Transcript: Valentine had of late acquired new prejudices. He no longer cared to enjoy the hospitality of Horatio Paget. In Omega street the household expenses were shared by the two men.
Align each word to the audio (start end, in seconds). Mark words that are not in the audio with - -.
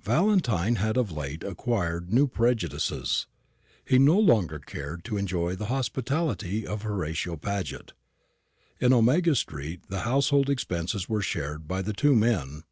Valentine 0.00 0.76
had 0.76 0.96
of 0.96 1.10
late 1.10 1.42
acquired 1.42 2.12
new 2.12 2.28
prejudices. 2.28 3.26
He 3.84 3.98
no 3.98 4.16
longer 4.16 4.60
cared 4.60 5.02
to 5.06 5.16
enjoy 5.16 5.56
the 5.56 5.64
hospitality 5.74 6.64
of 6.64 6.82
Horatio 6.82 7.36
Paget. 7.36 7.92
In 8.80 8.92
Omega 8.92 9.34
street 9.34 9.80
the 9.88 10.02
household 10.02 10.48
expenses 10.48 11.08
were 11.08 11.20
shared 11.20 11.66
by 11.66 11.82
the 11.82 11.92
two 11.92 12.14
men. 12.14 12.62